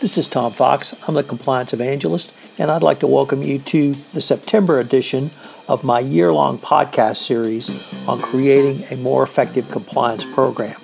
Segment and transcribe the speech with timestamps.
[0.00, 0.94] This is Tom Fox.
[1.06, 5.30] I'm the Compliance Evangelist, and I'd like to welcome you to the September edition
[5.68, 7.68] of my year long podcast series
[8.08, 10.80] on creating a more effective compliance program.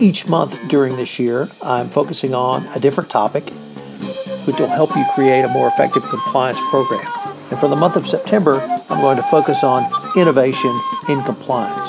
[0.00, 3.50] Each month during this year, I'm focusing on a different topic
[4.46, 7.06] which will help you create a more effective compliance program.
[7.52, 8.58] And for the month of September,
[8.90, 10.76] I'm going to focus on innovation
[11.08, 11.88] in compliance.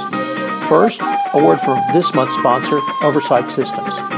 [0.70, 4.15] First, a word from this month's sponsor, Oversight Systems.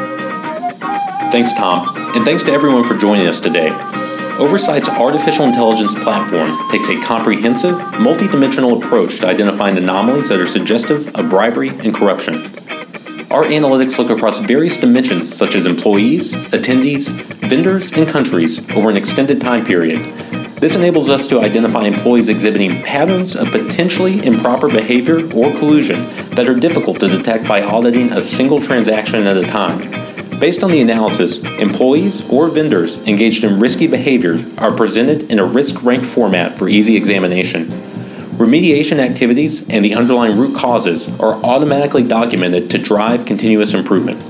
[1.29, 3.69] Thanks, Tom, and thanks to everyone for joining us today.
[4.39, 11.13] Oversight's artificial intelligence platform takes a comprehensive, multidimensional approach to identifying anomalies that are suggestive
[11.15, 12.35] of bribery and corruption.
[13.29, 17.09] Our analytics look across various dimensions such as employees, attendees,
[17.49, 19.99] vendors, and countries over an extended time period.
[20.61, 26.47] This enables us to identify employees exhibiting patterns of potentially improper behavior or collusion that
[26.47, 30.06] are difficult to detect by auditing a single transaction at a time.
[30.39, 35.45] Based on the analysis, employees or vendors engaged in risky behavior are presented in a
[35.45, 37.65] risk ranked format for easy examination.
[38.37, 44.23] Remediation activities and the underlying root causes are automatically documented to drive continuous improvement.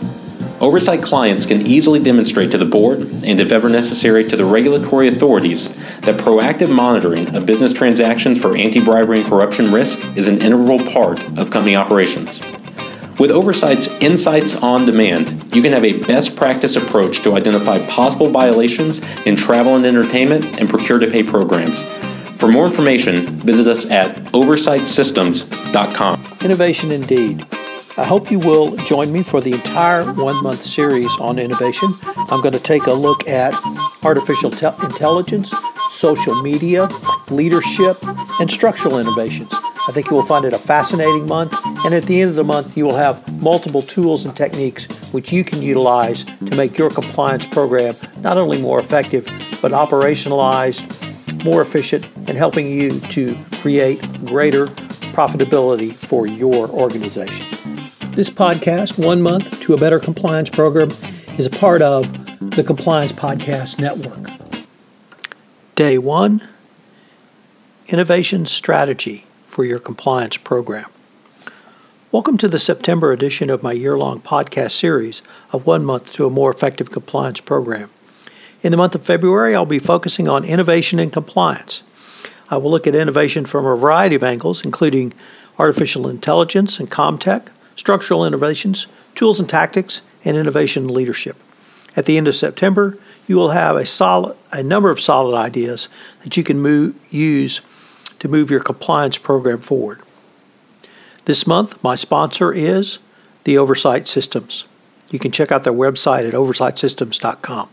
[0.61, 5.09] Oversight clients can easily demonstrate to the board, and if ever necessary, to the regulatory
[5.09, 5.67] authorities,
[6.01, 10.79] that proactive monitoring of business transactions for anti bribery and corruption risk is an integral
[10.93, 12.39] part of company operations.
[13.19, 18.29] With Oversight's Insights on Demand, you can have a best practice approach to identify possible
[18.29, 21.81] violations in travel and entertainment and procure to pay programs.
[22.37, 26.37] For more information, visit us at oversightsystems.com.
[26.41, 27.43] Innovation indeed.
[27.97, 31.89] I hope you will join me for the entire one month series on innovation.
[32.05, 33.55] I'm going to take a look at
[34.03, 35.51] artificial te- intelligence,
[35.89, 36.87] social media,
[37.31, 37.97] leadership,
[38.39, 39.51] and structural innovations.
[39.87, 41.53] I think you will find it a fascinating month,
[41.85, 45.31] and at the end of the month, you will have multiple tools and techniques which
[45.31, 49.25] you can utilize to make your compliance program not only more effective,
[49.61, 50.83] but operationalized,
[51.45, 54.65] more efficient, and helping you to create greater
[55.15, 57.45] profitability for your organization.
[58.11, 60.89] This podcast, One Month to a Better Compliance Program,
[61.37, 62.11] is a part of
[62.57, 64.31] the Compliance Podcast Network.
[65.75, 66.45] Day one
[67.87, 69.26] Innovation Strategy
[69.57, 70.85] for your compliance program.
[72.11, 76.27] Welcome to the September edition of my year long podcast series of One Month to
[76.27, 77.89] a More Effective Compliance Program.
[78.61, 81.81] In the month of February, I'll be focusing on innovation and compliance.
[82.51, 85.15] I will look at innovation from a variety of angles, including
[85.57, 88.85] artificial intelligence and comtech, structural innovations,
[89.15, 91.35] tools and tactics, and innovation leadership.
[91.95, 95.89] At the end of September, you will have a solid a number of solid ideas
[96.23, 97.59] that you can move, use
[98.19, 100.01] to move your compliance program forward.
[101.25, 102.99] This month, my sponsor is
[103.43, 104.65] the Oversight Systems.
[105.09, 107.69] You can check out their website at oversightsystems.com.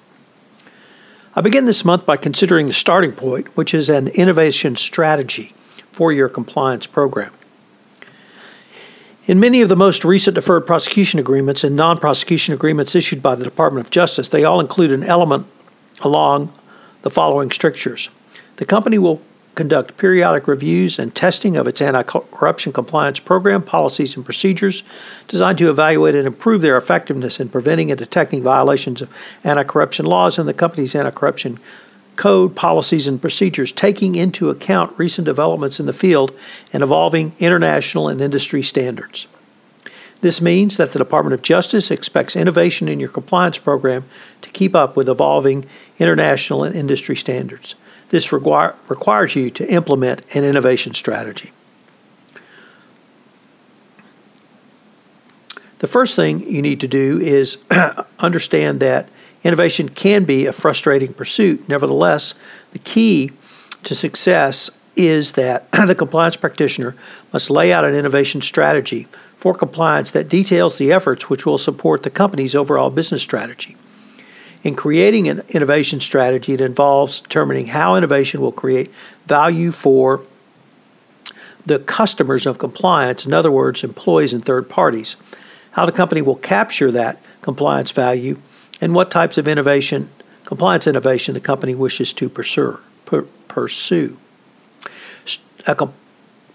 [1.37, 5.53] I begin this month by considering the starting point, which is an innovation strategy
[5.91, 7.33] for your compliance program.
[9.27, 13.35] In many of the most recent deferred prosecution agreements and non prosecution agreements issued by
[13.35, 15.47] the Department of Justice, they all include an element
[16.03, 16.53] along
[17.03, 18.11] the following strictures.
[18.57, 19.23] The company will
[19.55, 24.83] conduct periodic reviews and testing of its anti corruption compliance program, policies, and procedures
[25.29, 29.11] designed to evaluate and improve their effectiveness in preventing and detecting violations of
[29.43, 31.59] anti corruption laws and the company's anti corruption
[32.17, 36.33] code, policies, and procedures, taking into account recent developments in the field
[36.73, 39.27] and evolving international and industry standards.
[40.21, 44.05] This means that the Department of Justice expects innovation in your compliance program
[44.43, 45.67] to keep up with evolving
[45.99, 47.75] international and industry standards.
[48.15, 51.51] This require, requires you to implement an innovation strategy.
[55.81, 57.59] The first thing you need to do is
[58.21, 59.09] understand that
[59.43, 61.69] innovation can be a frustrating pursuit.
[61.69, 62.35] Nevertheless,
[62.71, 63.33] the key
[63.83, 66.95] to success is that the compliance practitioner
[67.33, 69.09] must lay out an innovation strategy
[69.39, 73.77] for compliance that details the efforts which will support the company's overall business strategy.
[74.65, 78.91] In creating an innovation strategy, it involves determining how innovation will create
[79.27, 80.23] value for
[81.67, 85.17] the customers of compliance, in other words, employees and third parties,
[85.73, 88.39] how the company will capture that compliance value,
[88.81, 90.11] and what types of innovation,
[90.45, 92.81] compliance innovation, the company wishes to pursue.
[93.49, 94.19] pursue.
[95.67, 95.93] A com-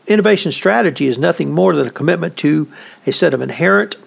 [0.08, 2.72] innovation strategy is nothing more than a commitment to
[3.06, 3.98] a set of inherent,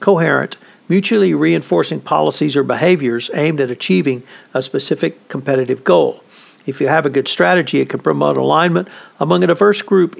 [0.00, 0.58] coherent,
[0.88, 4.22] mutually reinforcing policies or behaviors aimed at achieving
[4.52, 6.22] a specific competitive goal.
[6.66, 8.88] If you have a good strategy, it can promote alignment
[9.18, 10.18] among a diverse group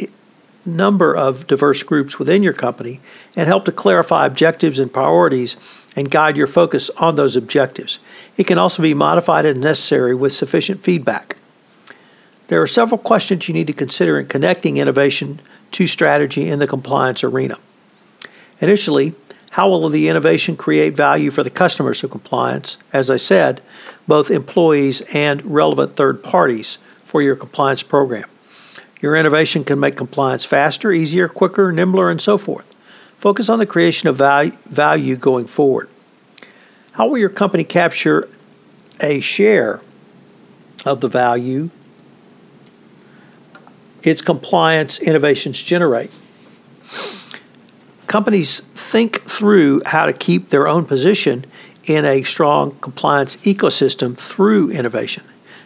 [0.66, 3.00] number of diverse groups within your company
[3.36, 5.56] and help to clarify objectives and priorities
[5.94, 7.98] and guide your focus on those objectives.
[8.36, 11.36] It can also be modified as necessary with sufficient feedback.
[12.48, 15.40] There are several questions you need to consider in connecting innovation
[15.72, 17.58] to strategy in the compliance arena.
[18.60, 19.14] Initially,
[19.54, 22.76] how will the innovation create value for the customers of compliance?
[22.92, 23.60] As I said,
[24.08, 28.28] both employees and relevant third parties for your compliance program.
[29.00, 32.66] Your innovation can make compliance faster, easier, quicker, nimbler, and so forth.
[33.16, 35.88] Focus on the creation of value going forward.
[36.90, 38.28] How will your company capture
[39.00, 39.80] a share
[40.84, 41.70] of the value
[44.02, 46.10] its compliance innovations generate?
[48.14, 51.44] Companies think through how to keep their own position
[51.82, 55.24] in a strong compliance ecosystem through innovation,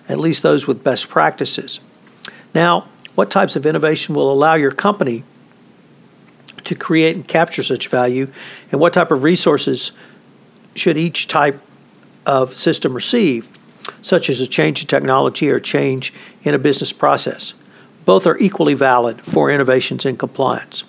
[0.08, 1.80] at least those with best practices.
[2.54, 5.24] Now, what types of innovation will allow your company
[6.64, 8.32] to create and capture such value,
[8.72, 9.92] and what type of resources
[10.74, 11.60] should each type
[12.24, 13.46] of system receive,
[14.00, 17.52] such as a change in technology or change in a business process.
[18.06, 20.84] Both are equally valid for innovations in compliance.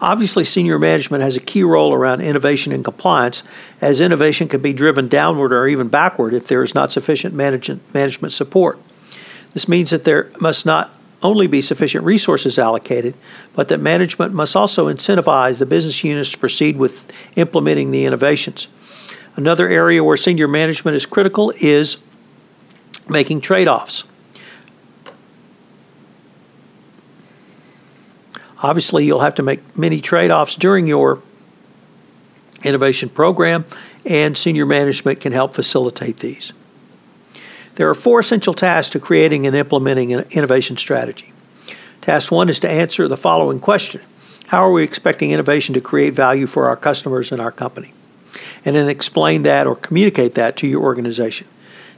[0.00, 3.42] Obviously, senior management has a key role around innovation and compliance,
[3.80, 8.32] as innovation can be driven downward or even backward if there is not sufficient management
[8.32, 8.78] support.
[9.54, 13.12] This means that there must not only be sufficient resources allocated,
[13.54, 18.68] but that management must also incentivize the business units to proceed with implementing the innovations.
[19.34, 21.96] Another area where senior management is critical is
[23.08, 24.04] making trade offs.
[28.62, 31.22] Obviously, you'll have to make many trade offs during your
[32.64, 33.64] innovation program,
[34.04, 36.52] and senior management can help facilitate these.
[37.76, 41.32] There are four essential tasks to creating and implementing an innovation strategy.
[42.00, 44.02] Task one is to answer the following question
[44.48, 47.92] How are we expecting innovation to create value for our customers and our company?
[48.64, 51.46] And then explain that or communicate that to your organization.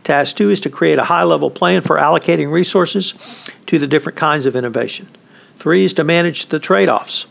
[0.05, 4.19] Task two is to create a high level plan for allocating resources to the different
[4.19, 5.09] kinds of innovation.
[5.61, 7.27] Three is to manage the trade offs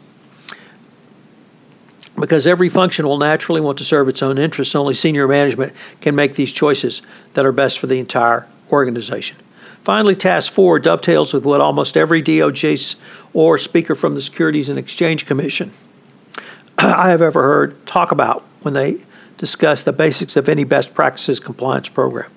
[2.15, 4.75] because every function will naturally want to serve its own interests.
[4.75, 7.01] Only senior management can make these choices
[7.33, 9.37] that are best for the entire organization.
[9.83, 12.95] Finally, task four dovetails with what almost every DOJ
[13.33, 15.71] or speaker from the Securities and Exchange Commission
[16.77, 18.99] I have ever heard talk about when they
[19.39, 22.29] discuss the basics of any best practices compliance program.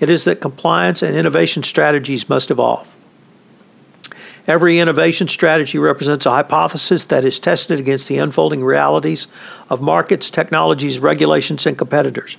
[0.00, 2.93] It is that compliance and innovation strategies must evolve.
[4.46, 9.26] Every innovation strategy represents a hypothesis that is tested against the unfolding realities
[9.70, 12.36] of markets, technologies, regulations, and competitors.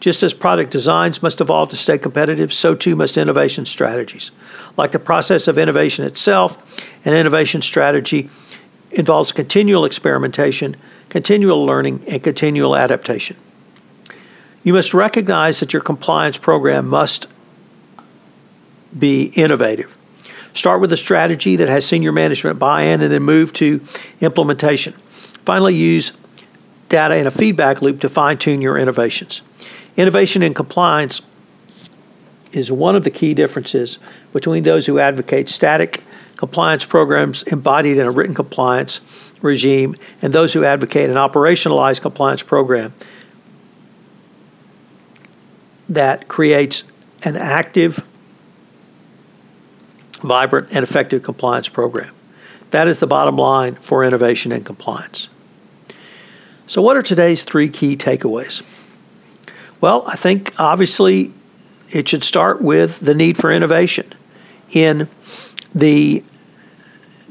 [0.00, 4.30] Just as product designs must evolve to stay competitive, so too must innovation strategies.
[4.76, 6.58] Like the process of innovation itself,
[7.04, 8.30] an innovation strategy
[8.90, 10.76] involves continual experimentation,
[11.10, 13.36] continual learning, and continual adaptation.
[14.62, 17.26] You must recognize that your compliance program must
[18.98, 19.96] be innovative.
[20.54, 23.80] Start with a strategy that has senior management buy in and then move to
[24.20, 24.92] implementation.
[25.44, 26.12] Finally, use
[26.88, 29.42] data in a feedback loop to fine tune your innovations.
[29.96, 31.20] Innovation and compliance
[32.52, 33.98] is one of the key differences
[34.32, 36.04] between those who advocate static
[36.36, 42.42] compliance programs embodied in a written compliance regime and those who advocate an operationalized compliance
[42.42, 42.92] program
[45.88, 46.84] that creates
[47.22, 48.04] an active
[50.24, 52.14] vibrant, and effective compliance program.
[52.70, 55.28] That is the bottom line for innovation and compliance.
[56.66, 58.62] So, what are today's three key takeaways?
[59.80, 61.32] Well, I think obviously
[61.90, 64.12] it should start with the need for innovation.
[64.70, 65.08] In
[65.74, 66.24] the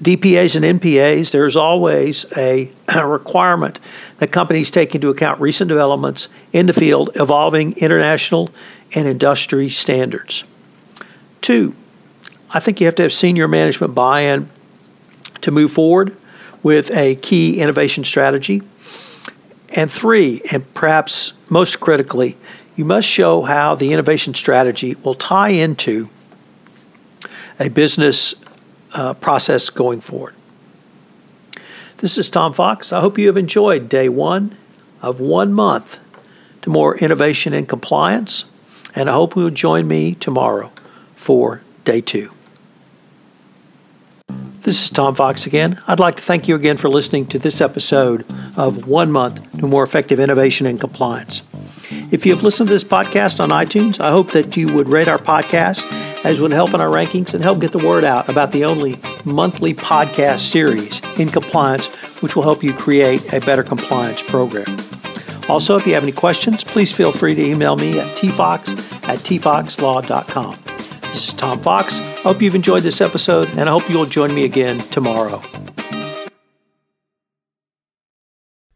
[0.01, 3.79] DPAs and NPAs, there's always a, a, requirement
[4.19, 8.49] that companies take into account recent developments in the field, evolving international
[8.93, 10.43] and industry standards.
[11.41, 11.73] Two,
[12.55, 14.47] I think you have to have senior management buy in
[15.41, 16.15] to move forward
[16.61, 18.61] with a key innovation strategy.
[19.75, 22.37] And three, and perhaps most critically,
[22.75, 26.09] you must show how the innovation strategy will tie into
[27.59, 28.35] a business
[28.93, 30.35] uh, process going forward.
[31.97, 32.93] This is Tom Fox.
[32.93, 34.55] I hope you have enjoyed day one
[35.01, 35.99] of one month
[36.61, 38.45] to more innovation and compliance,
[38.93, 40.71] and I hope you will join me tomorrow
[41.15, 42.31] for day two.
[44.63, 45.77] This is Tom Fox again.
[45.87, 49.67] I'd like to thank you again for listening to this episode of One Month to
[49.67, 51.41] More Effective Innovation and Compliance.
[52.13, 55.09] If you have listened to this podcast on iTunes, I hope that you would rate
[55.09, 55.83] our podcast
[56.23, 58.97] as would help in our rankings and help get the word out about the only
[59.25, 61.87] monthly podcast series in compliance,
[62.21, 64.77] which will help you create a better compliance program.
[65.49, 68.69] Also, if you have any questions, please feel free to email me at tfox
[69.09, 70.72] at tfoxlaw.com.
[71.13, 71.99] This is Tom Fox.
[71.99, 75.43] I hope you've enjoyed this episode, and I hope you'll join me again tomorrow.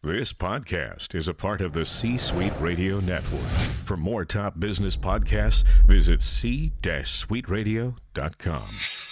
[0.04, 3.42] This podcast is a part of the C Suite Radio Network.
[3.86, 9.07] For more top business podcasts, visit c-suiteradio.com.